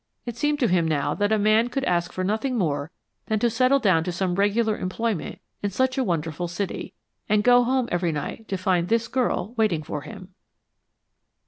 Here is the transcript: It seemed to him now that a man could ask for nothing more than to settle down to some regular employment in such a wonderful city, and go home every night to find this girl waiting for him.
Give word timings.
It 0.25 0.35
seemed 0.35 0.59
to 0.61 0.67
him 0.67 0.87
now 0.87 1.13
that 1.13 1.31
a 1.31 1.37
man 1.37 1.67
could 1.67 1.83
ask 1.83 2.11
for 2.11 2.23
nothing 2.23 2.57
more 2.57 2.89
than 3.27 3.37
to 3.37 3.51
settle 3.51 3.77
down 3.77 4.03
to 4.05 4.11
some 4.11 4.33
regular 4.33 4.75
employment 4.75 5.37
in 5.61 5.69
such 5.69 5.95
a 5.95 6.03
wonderful 6.03 6.47
city, 6.47 6.95
and 7.29 7.43
go 7.43 7.63
home 7.63 7.87
every 7.91 8.11
night 8.11 8.47
to 8.47 8.57
find 8.57 8.87
this 8.87 9.07
girl 9.07 9.53
waiting 9.57 9.83
for 9.83 10.01
him. 10.01 10.33